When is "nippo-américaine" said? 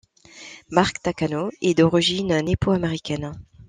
2.41-3.33